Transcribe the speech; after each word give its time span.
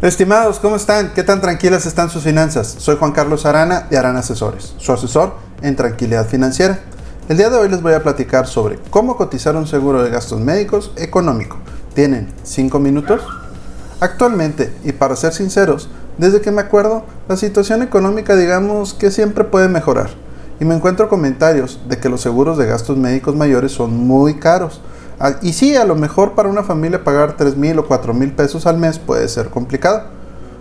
Estimados, 0.00 0.60
¿cómo 0.60 0.76
están? 0.76 1.12
¿Qué 1.12 1.24
tan 1.24 1.40
tranquilas 1.40 1.84
están 1.84 2.08
sus 2.08 2.22
finanzas? 2.22 2.68
Soy 2.78 2.94
Juan 2.94 3.10
Carlos 3.10 3.44
Arana 3.44 3.88
de 3.90 3.98
Arana 3.98 4.20
Asesores, 4.20 4.74
su 4.78 4.92
asesor 4.92 5.34
en 5.60 5.74
tranquilidad 5.74 6.24
financiera. 6.28 6.78
El 7.28 7.36
día 7.36 7.50
de 7.50 7.56
hoy 7.56 7.68
les 7.68 7.82
voy 7.82 7.94
a 7.94 8.02
platicar 8.04 8.46
sobre 8.46 8.78
cómo 8.90 9.16
cotizar 9.16 9.56
un 9.56 9.66
seguro 9.66 10.04
de 10.04 10.10
gastos 10.10 10.38
médicos 10.38 10.92
económico. 10.94 11.56
¿Tienen 11.94 12.32
5 12.44 12.78
minutos? 12.78 13.22
Actualmente, 13.98 14.72
y 14.84 14.92
para 14.92 15.16
ser 15.16 15.32
sinceros, 15.32 15.88
desde 16.16 16.40
que 16.40 16.52
me 16.52 16.60
acuerdo, 16.60 17.02
la 17.28 17.36
situación 17.36 17.82
económica 17.82 18.36
digamos 18.36 18.94
que 18.94 19.10
siempre 19.10 19.42
puede 19.42 19.66
mejorar. 19.66 20.10
Y 20.60 20.64
me 20.64 20.76
encuentro 20.76 21.08
comentarios 21.08 21.80
de 21.88 21.98
que 21.98 22.08
los 22.08 22.20
seguros 22.20 22.56
de 22.56 22.66
gastos 22.66 22.96
médicos 22.96 23.34
mayores 23.34 23.72
son 23.72 23.96
muy 23.96 24.34
caros 24.34 24.80
y 25.42 25.52
sí, 25.52 25.74
a 25.76 25.84
lo 25.84 25.96
mejor 25.96 26.32
para 26.32 26.48
una 26.48 26.62
familia 26.62 27.02
pagar 27.02 27.36
3 27.36 27.56
mil 27.56 27.78
o 27.78 27.86
4 27.86 28.14
mil 28.14 28.32
pesos 28.32 28.66
al 28.66 28.78
mes 28.78 28.98
puede 28.98 29.28
ser 29.28 29.50
complicado. 29.50 30.02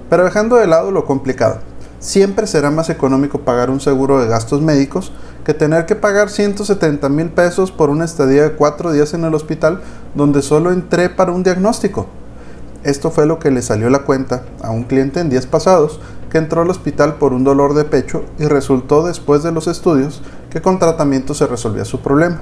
Pero 0.09 0.23
dejando 0.23 0.55
de 0.55 0.67
lado 0.67 0.91
lo 0.91 1.05
complicado, 1.05 1.59
siempre 1.99 2.47
será 2.47 2.71
más 2.71 2.89
económico 2.89 3.39
pagar 3.39 3.69
un 3.69 3.79
seguro 3.79 4.19
de 4.19 4.27
gastos 4.27 4.61
médicos 4.61 5.11
que 5.45 5.53
tener 5.53 5.85
que 5.85 5.95
pagar 5.95 6.29
170 6.29 7.07
mil 7.09 7.29
pesos 7.29 7.71
por 7.71 7.89
una 7.89 8.05
estadía 8.05 8.43
de 8.43 8.51
4 8.53 8.93
días 8.93 9.13
en 9.13 9.25
el 9.25 9.35
hospital 9.35 9.81
donde 10.15 10.41
solo 10.41 10.71
entré 10.71 11.09
para 11.09 11.31
un 11.31 11.43
diagnóstico. 11.43 12.07
Esto 12.83 13.11
fue 13.11 13.25
lo 13.25 13.37
que 13.37 13.51
le 13.51 13.61
salió 13.61 13.89
la 13.89 14.03
cuenta 14.03 14.43
a 14.61 14.71
un 14.71 14.83
cliente 14.83 15.19
en 15.19 15.29
días 15.29 15.45
pasados 15.45 15.99
que 16.31 16.37
entró 16.37 16.61
al 16.61 16.69
hospital 16.69 17.15
por 17.15 17.33
un 17.33 17.43
dolor 17.43 17.73
de 17.73 17.83
pecho 17.83 18.23
y 18.39 18.45
resultó 18.45 19.05
después 19.05 19.43
de 19.43 19.51
los 19.51 19.67
estudios 19.67 20.21
que 20.49 20.61
con 20.61 20.79
tratamiento 20.79 21.33
se 21.33 21.47
resolvía 21.47 21.85
su 21.85 21.99
problema. 21.99 22.41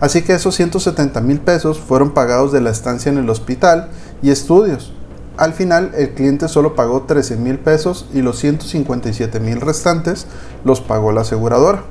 Así 0.00 0.22
que 0.22 0.34
esos 0.34 0.54
170 0.56 1.20
mil 1.20 1.40
pesos 1.40 1.78
fueron 1.78 2.12
pagados 2.12 2.52
de 2.52 2.60
la 2.60 2.70
estancia 2.70 3.12
en 3.12 3.18
el 3.18 3.28
hospital 3.28 3.88
y 4.22 4.30
estudios. 4.30 4.92
Al 5.36 5.52
final 5.52 5.92
el 5.94 6.14
cliente 6.14 6.48
solo 6.48 6.74
pagó 6.74 7.02
13 7.02 7.36
mil 7.36 7.58
pesos 7.58 8.06
y 8.12 8.22
los 8.22 8.38
157 8.38 9.40
mil 9.40 9.60
restantes 9.60 10.26
los 10.64 10.80
pagó 10.80 11.12
la 11.12 11.20
aseguradora. 11.20 11.84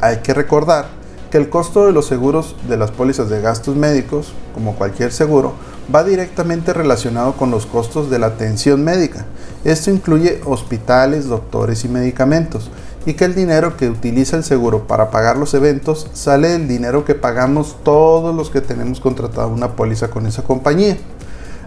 Hay 0.00 0.18
que 0.18 0.34
recordar 0.34 0.86
que 1.30 1.38
el 1.38 1.50
costo 1.50 1.86
de 1.86 1.92
los 1.92 2.06
seguros 2.06 2.56
de 2.68 2.78
las 2.78 2.90
pólizas 2.90 3.28
de 3.28 3.42
gastos 3.42 3.76
médicos, 3.76 4.32
como 4.54 4.74
cualquier 4.76 5.12
seguro, 5.12 5.54
va 5.94 6.04
directamente 6.04 6.72
relacionado 6.72 7.34
con 7.34 7.50
los 7.50 7.66
costos 7.66 8.10
de 8.10 8.18
la 8.18 8.28
atención 8.28 8.82
médica. 8.84 9.26
Esto 9.64 9.90
incluye 9.90 10.40
hospitales, 10.44 11.26
doctores 11.26 11.84
y 11.84 11.88
medicamentos 11.88 12.70
y 13.08 13.14
que 13.14 13.24
el 13.24 13.34
dinero 13.34 13.74
que 13.78 13.88
utiliza 13.88 14.36
el 14.36 14.44
seguro 14.44 14.86
para 14.86 15.10
pagar 15.10 15.38
los 15.38 15.54
eventos 15.54 16.10
sale 16.12 16.48
del 16.48 16.68
dinero 16.68 17.06
que 17.06 17.14
pagamos 17.14 17.78
todos 17.82 18.36
los 18.36 18.50
que 18.50 18.60
tenemos 18.60 19.00
contratada 19.00 19.46
una 19.46 19.76
póliza 19.76 20.10
con 20.10 20.26
esa 20.26 20.42
compañía. 20.42 20.98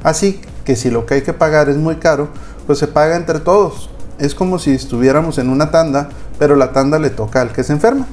Así 0.03 0.39
que 0.65 0.75
si 0.75 0.91
lo 0.91 1.07
que 1.07 1.15
hay 1.15 1.21
que 1.23 1.33
pagar 1.33 1.67
es 1.67 1.77
muy 1.77 1.95
caro, 1.95 2.27
pues 2.67 2.77
se 2.77 2.85
paga 2.85 3.15
entre 3.15 3.39
todos. 3.39 3.89
Es 4.19 4.35
como 4.35 4.59
si 4.59 4.75
estuviéramos 4.75 5.39
en 5.39 5.49
una 5.49 5.71
tanda, 5.71 6.09
pero 6.37 6.55
la 6.55 6.73
tanda 6.73 6.99
le 6.99 7.09
toca 7.09 7.41
al 7.41 7.51
que 7.51 7.63
se 7.63 7.73
enferma. 7.73 8.05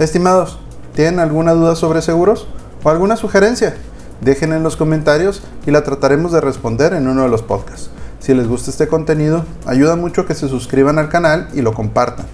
Estimados, 0.00 0.58
¿tienen 0.96 1.20
alguna 1.20 1.52
duda 1.52 1.76
sobre 1.76 2.02
seguros 2.02 2.48
o 2.82 2.90
alguna 2.90 3.16
sugerencia? 3.16 3.76
Dejen 4.22 4.52
en 4.52 4.64
los 4.64 4.76
comentarios 4.76 5.40
y 5.68 5.70
la 5.70 5.84
trataremos 5.84 6.32
de 6.32 6.40
responder 6.40 6.94
en 6.94 7.06
uno 7.06 7.22
de 7.22 7.28
los 7.28 7.42
podcasts. 7.42 7.90
Si 8.18 8.34
les 8.34 8.48
gusta 8.48 8.72
este 8.72 8.88
contenido, 8.88 9.44
ayuda 9.66 9.94
mucho 9.94 10.26
que 10.26 10.34
se 10.34 10.48
suscriban 10.48 10.98
al 10.98 11.08
canal 11.10 11.48
y 11.54 11.62
lo 11.62 11.74
compartan. 11.74 12.26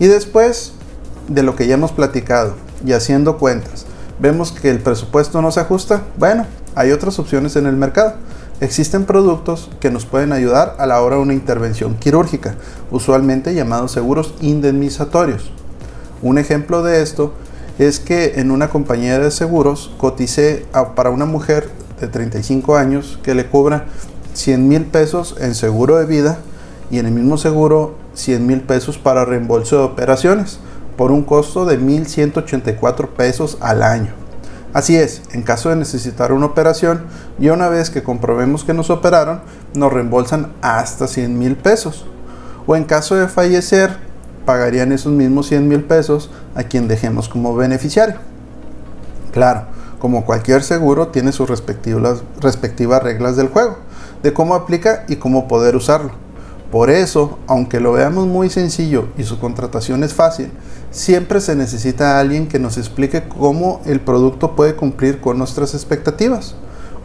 Y 0.00 0.06
después 0.06 0.72
de 1.28 1.42
lo 1.42 1.56
que 1.56 1.66
ya 1.66 1.74
hemos 1.74 1.92
platicado 1.92 2.54
y 2.84 2.92
haciendo 2.92 3.38
cuentas, 3.38 3.86
vemos 4.18 4.52
que 4.52 4.70
el 4.70 4.80
presupuesto 4.80 5.40
no 5.40 5.50
se 5.50 5.60
ajusta, 5.60 6.02
bueno, 6.18 6.46
hay 6.74 6.90
otras 6.92 7.18
opciones 7.18 7.56
en 7.56 7.66
el 7.66 7.76
mercado. 7.76 8.14
Existen 8.60 9.04
productos 9.04 9.70
que 9.80 9.90
nos 9.90 10.06
pueden 10.06 10.32
ayudar 10.32 10.76
a 10.78 10.86
la 10.86 11.00
hora 11.00 11.16
de 11.16 11.22
una 11.22 11.34
intervención 11.34 11.94
quirúrgica, 11.96 12.54
usualmente 12.90 13.54
llamados 13.54 13.92
seguros 13.92 14.34
indemnizatorios. 14.40 15.50
Un 16.22 16.38
ejemplo 16.38 16.82
de 16.82 17.02
esto 17.02 17.32
es 17.78 17.98
que 17.98 18.34
en 18.36 18.50
una 18.50 18.70
compañía 18.70 19.18
de 19.18 19.30
seguros 19.30 19.92
coticé 19.98 20.66
para 20.94 21.10
una 21.10 21.26
mujer 21.26 21.68
de 22.00 22.06
35 22.08 22.76
años 22.76 23.18
que 23.22 23.34
le 23.34 23.46
cubra 23.46 23.86
100 24.34 24.68
mil 24.68 24.84
pesos 24.86 25.36
en 25.40 25.54
seguro 25.54 25.96
de 25.96 26.06
vida 26.06 26.38
y 26.90 26.98
en 26.98 27.06
el 27.06 27.12
mismo 27.12 27.36
seguro 27.36 28.03
100 28.14 28.46
mil 28.46 28.60
pesos 28.62 28.98
para 28.98 29.24
reembolso 29.24 29.76
de 29.76 29.84
operaciones 29.84 30.58
por 30.96 31.10
un 31.12 31.22
costo 31.22 31.66
de 31.66 31.78
1.184 31.78 33.08
pesos 33.08 33.58
al 33.60 33.82
año. 33.82 34.12
Así 34.72 34.96
es, 34.96 35.22
en 35.32 35.42
caso 35.42 35.68
de 35.68 35.76
necesitar 35.76 36.32
una 36.32 36.46
operación 36.46 37.04
y 37.38 37.48
una 37.48 37.68
vez 37.68 37.90
que 37.90 38.02
comprobemos 38.02 38.64
que 38.64 38.74
nos 38.74 38.90
operaron, 38.90 39.40
nos 39.74 39.92
reembolsan 39.92 40.52
hasta 40.62 41.06
100 41.06 41.38
mil 41.38 41.56
pesos. 41.56 42.06
O 42.66 42.74
en 42.74 42.84
caso 42.84 43.14
de 43.14 43.28
fallecer, 43.28 43.96
pagarían 44.44 44.90
esos 44.90 45.12
mismos 45.12 45.46
100 45.46 45.68
mil 45.68 45.84
pesos 45.84 46.30
a 46.54 46.64
quien 46.64 46.88
dejemos 46.88 47.28
como 47.28 47.54
beneficiario. 47.54 48.16
Claro, 49.32 49.66
como 49.98 50.24
cualquier 50.24 50.62
seguro, 50.62 51.08
tiene 51.08 51.32
sus 51.32 51.48
respectivas, 51.48 52.22
respectivas 52.40 53.02
reglas 53.02 53.36
del 53.36 53.48
juego, 53.48 53.78
de 54.22 54.32
cómo 54.32 54.54
aplica 54.54 55.04
y 55.08 55.16
cómo 55.16 55.46
poder 55.46 55.76
usarlo. 55.76 56.10
Por 56.74 56.90
eso, 56.90 57.38
aunque 57.46 57.78
lo 57.78 57.92
veamos 57.92 58.26
muy 58.26 58.50
sencillo 58.50 59.06
y 59.16 59.22
su 59.22 59.38
contratación 59.38 60.02
es 60.02 60.12
fácil, 60.12 60.50
siempre 60.90 61.40
se 61.40 61.54
necesita 61.54 62.18
alguien 62.18 62.48
que 62.48 62.58
nos 62.58 62.78
explique 62.78 63.28
cómo 63.28 63.80
el 63.86 64.00
producto 64.00 64.56
puede 64.56 64.74
cumplir 64.74 65.20
con 65.20 65.38
nuestras 65.38 65.72
expectativas. 65.74 66.56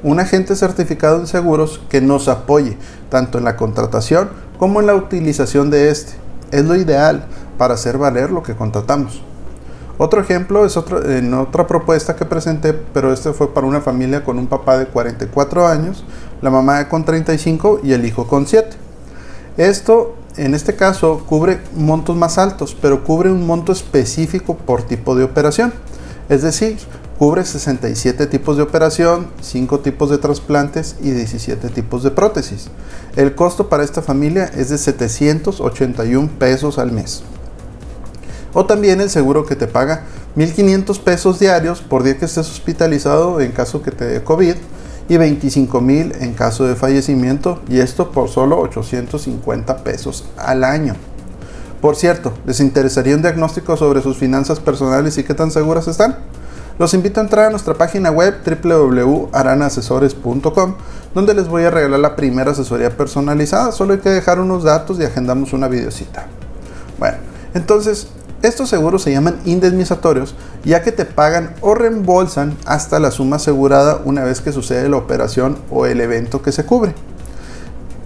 Un 0.02 0.20
agente 0.20 0.56
certificado 0.56 1.20
en 1.20 1.28
seguros 1.28 1.82
que 1.88 2.02
nos 2.02 2.30
apoye 2.30 2.80
tanto 3.10 3.38
en 3.38 3.44
la 3.44 3.58
contratación 3.58 4.32
como 4.58 4.80
en 4.80 4.88
la 4.88 4.96
utilización 4.96 5.70
de 5.70 5.92
este. 5.92 6.14
Es 6.50 6.66
lo 6.66 6.76
ideal 6.76 7.28
para 7.60 7.76
hacer 7.76 8.00
valer 8.00 8.32
lo 8.32 8.42
que 8.42 8.56
contratamos. 8.56 9.22
Otro 10.00 10.20
ejemplo 10.20 10.66
es 10.66 10.80
en 11.06 11.32
otra 11.36 11.68
propuesta 11.68 12.16
que 12.16 12.26
presenté, 12.26 12.74
pero 12.74 13.14
este 13.14 13.34
fue 13.34 13.54
para 13.54 13.68
una 13.68 13.82
familia 13.82 14.24
con 14.24 14.40
un 14.40 14.48
papá 14.48 14.80
de 14.80 14.88
44 14.88 15.68
años, 15.68 16.04
la 16.42 16.50
mamá 16.50 16.90
con 16.90 17.06
35 17.06 17.82
y 17.84 17.94
el 17.94 18.04
hijo 18.04 18.26
con 18.26 18.48
7. 18.48 18.89
Esto, 19.60 20.16
en 20.38 20.56
este 20.56 20.78
caso, 20.78 21.26
cubre 21.28 21.60
montos 21.76 22.16
más 22.16 22.38
altos, 22.38 22.78
pero 22.82 23.04
cubre 23.04 23.30
un 23.30 23.46
monto 23.46 23.74
específico 23.74 24.56
por 24.56 24.84
tipo 24.84 25.16
de 25.16 25.26
operación. 25.26 25.74
Es 26.30 26.44
decir, 26.44 26.78
cubre 27.18 27.44
67 27.44 28.26
tipos 28.28 28.56
de 28.56 28.64
operación, 28.64 29.28
5 29.42 29.82
tipos 29.82 30.12
de 30.12 30.18
trasplantes 30.18 30.96
y 31.04 31.12
17 31.12 31.68
tipos 31.72 32.04
de 32.04 32.12
prótesis. 32.12 32.70
El 33.18 33.36
costo 33.36 33.68
para 33.68 33.84
esta 33.84 34.02
familia 34.02 34.50
es 34.56 34.70
de 34.70 34.78
781 34.78 36.30
pesos 36.40 36.80
al 36.80 36.94
mes. 36.94 37.24
O 38.54 38.66
también 38.66 39.02
el 39.02 39.10
seguro 39.10 39.46
que 39.46 39.58
te 39.58 39.68
paga 39.68 40.04
1.500 40.38 41.00
pesos 41.02 41.38
diarios 41.38 41.82
por 41.82 42.04
día 42.04 42.18
que 42.18 42.24
estés 42.24 42.50
hospitalizado 42.50 43.42
en 43.42 43.52
caso 43.52 43.82
que 43.82 43.92
te 43.92 44.06
dé 44.06 44.24
COVID 44.24 44.56
y 45.10 45.18
25 45.18 45.82
mil 45.82 46.14
en 46.22 46.34
caso 46.34 46.66
de 46.66 46.76
fallecimiento 46.76 47.60
y 47.68 47.80
esto 47.80 48.12
por 48.12 48.30
solo 48.30 48.60
850 48.60 49.84
pesos 49.84 50.26
al 50.38 50.64
año. 50.64 50.96
Por 51.82 51.96
cierto, 51.96 52.34
¿les 52.46 52.60
interesaría 52.60 53.16
un 53.16 53.22
diagnóstico 53.22 53.76
sobre 53.76 54.02
sus 54.02 54.18
finanzas 54.18 54.60
personales 54.60 55.18
y 55.18 55.24
qué 55.24 55.34
tan 55.34 55.50
seguras 55.50 55.88
están? 55.88 56.18
Los 56.78 56.94
invito 56.94 57.20
a 57.20 57.24
entrar 57.24 57.48
a 57.48 57.50
nuestra 57.50 57.74
página 57.74 58.12
web 58.12 58.36
www.aranasesores.com 58.46 60.76
donde 61.14 61.34
les 61.34 61.48
voy 61.48 61.64
a 61.64 61.72
regalar 61.72 62.00
la 62.00 62.16
primera 62.16 62.52
asesoría 62.52 62.96
personalizada. 62.96 63.72
Solo 63.72 63.94
hay 63.94 64.00
que 64.00 64.10
dejar 64.10 64.40
unos 64.40 64.64
datos 64.64 65.00
y 65.00 65.04
agendamos 65.04 65.54
una 65.54 65.68
videocita. 65.68 66.28
Bueno, 67.00 67.18
entonces 67.54 68.10
estos 68.42 68.70
seguros 68.70 69.02
se 69.02 69.12
llaman 69.12 69.40
indemnizatorios 69.46 70.34
ya 70.64 70.82
que 70.82 70.92
te 70.92 71.06
pagan 71.06 71.56
o 71.62 71.76
reembolsan 71.76 72.56
hasta 72.66 73.00
la 73.00 73.12
suma 73.12 73.36
asegurada 73.36 74.02
una 74.06 74.24
vez 74.24 74.40
que 74.40 74.54
sucede 74.54 74.88
la 74.88 74.98
operación 74.98 75.58
o 75.70 75.86
el 75.86 76.00
evento 76.00 76.42
que 76.42 76.52
se 76.52 76.66
cubre. 76.66 76.94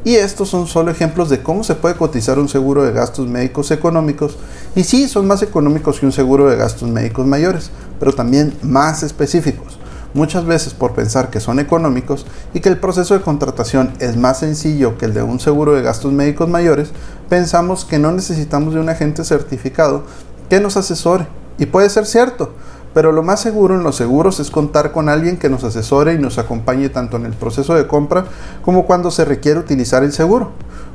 Y 0.03 0.15
estos 0.15 0.50
son 0.50 0.68
solo 0.68 0.91
ejemplos 0.91 1.30
de 1.30 1.41
cómo 1.41 1.63
se 1.63 1.75
puede 1.75 1.95
cotizar 1.95 2.38
un 2.38 2.50
seguro 2.50 2.83
de 2.83 2.91
gastos 2.91 3.27
médicos 3.27 3.71
económicos. 3.71 4.38
Y 4.75 4.83
sí, 4.83 5.07
son 5.07 5.27
más 5.27 5.41
económicos 5.44 6.00
que 6.00 6.06
un 6.06 6.12
seguro 6.12 6.50
de 6.50 6.57
gastos 6.57 6.89
médicos 6.89 7.25
mayores, 7.25 7.71
pero 8.00 8.12
también 8.13 8.53
más 8.63 9.01
específicos 9.03 9.79
muchas 10.13 10.45
veces 10.45 10.74
por 10.74 10.94
pensar 10.94 11.30
que 11.30 11.39
son 11.39 11.60
económicos 11.60 12.25
y 12.54 12.60
que 12.60 12.69
el 12.69 12.80
proceso 12.80 13.13
de 13.13 13.21
contratación 13.21 13.94
es 14.00 14.15
más 14.18 14.39
sencillo 14.39 14.98
que 14.98 15.06
el 15.06 15.13
de 15.13 15.24
un 15.24 15.39
seguro 15.39 15.74
de 15.74 15.81
gastos 15.81 16.12
médicos 16.12 16.50
mayores, 16.50 16.92
pensamos 17.30 17.86
que 17.86 18.00
no 18.00 18.12
necesitamos 18.12 18.74
de 18.74 18.80
un 18.80 18.89
agente 18.89 19.24
certificado 19.24 20.04
que 20.50 20.60
nos 20.60 20.77
asesore. 20.77 21.27
Y 21.57 21.68
puede 21.68 21.89
ser 21.89 22.06
cierto, 22.06 22.51
pero 22.94 23.12
lo 23.12 23.24
más 23.24 23.42
seguro 23.42 23.75
en 23.75 23.83
los 23.83 23.95
seguros 23.95 24.39
es 24.39 24.51
contar 24.51 24.92
con 24.92 25.10
alguien 25.10 25.38
que 25.38 25.50
nos 25.50 25.63
asesore 25.63 26.13
y 26.13 26.19
nos 26.19 26.38
acompañe 26.38 26.89
tanto 26.89 27.18
en 27.18 27.25
el 27.25 27.33
proceso 27.33 27.74
de 27.74 27.88
compra 27.88 28.25
como 28.63 28.86
cuando 28.86 29.12
se 29.12 29.25
requiere 29.25 29.60
utilizar 29.60 30.04
el 30.04 30.13
seguro. 30.13 30.51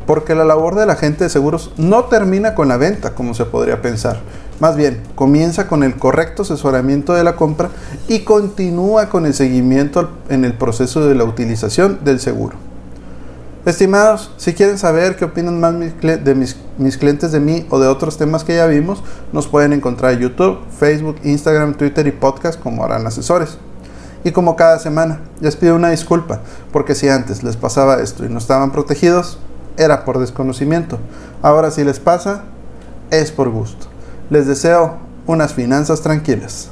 Porque 0.06 0.35
la 0.35 0.44
labor 0.44 0.75
del 0.75 0.91
agente 0.91 1.25
de 1.25 1.31
seguros 1.31 1.73
no 1.76 2.05
termina 2.05 2.55
con 2.55 2.69
la 2.69 2.76
venta, 2.76 3.15
como 3.15 3.35
se 3.35 3.44
podría 3.44 3.82
pensar. 3.82 4.20
Más 4.60 4.76
bien, 4.76 5.00
comienza 5.14 5.69
con 5.69 5.84
el 5.84 5.96
correcto 5.96 6.43
asesoramiento 6.43 7.14
de 7.14 7.22
la 7.22 7.37
compra 7.37 7.70
y 8.08 8.20
continúa 8.20 9.08
con 9.08 9.25
el 9.25 9.34
seguimiento 9.34 10.10
en 10.28 10.44
el 10.44 10.52
proceso 10.52 11.06
de 11.06 11.14
la 11.14 11.22
utilización 11.22 12.00
del 12.05 12.19
seguro. 12.19 12.56
Estimados, 13.64 14.32
si 14.37 14.55
quieren 14.55 14.78
saber 14.78 15.14
qué 15.14 15.26
opinan 15.26 15.60
más 15.60 15.75
de 16.00 16.34
mis, 16.34 16.56
mis, 16.78 16.96
clientes 16.96 17.32
de 17.32 17.38
mí 17.38 17.66
o 17.70 17.78
de 17.78 17.87
otros 17.87 18.16
temas 18.16 18.43
que 18.43 18.56
ya 18.56 18.66
vimos, 18.66 19.05
nos 19.32 19.46
pueden 19.46 19.72
encontrar 19.72 20.14
en 20.14 20.20
YouTube, 20.20 20.58
Facebook, 20.76 21.16
Instagram, 21.22 21.75
Twitter 21.75 22.06
y 22.06 22.12
podcast 22.12 22.58
como 22.58 22.84
harán 22.84 23.06
asesores. 23.06 23.58
Y 24.25 24.32
como 24.32 24.56
cada 24.56 24.78
semana, 24.78 25.20
les 25.40 25.55
pido 25.55 25.76
una 25.76 25.90
disculpa, 25.90 26.40
porque 26.72 26.94
si 26.94 27.08
antes 27.08 27.43
les 27.44 27.56
pasaba 27.56 28.00
esto 28.00 28.25
y 28.25 28.28
no 28.28 28.38
estaban 28.38 28.72
protegidos, 28.72 29.38
era 29.76 30.05
por 30.05 30.19
desconocimiento. 30.19 30.99
Ahora 31.43 31.70
si 31.70 31.84
les 31.84 32.00
pasa, 32.00 32.44
es 33.10 33.31
por 33.31 33.50
gusto. 33.50 33.88
Les 34.31 34.47
deseo 34.47 34.97
unas 35.27 35.55
finanzas 35.55 36.03
tranquilas. 36.03 36.69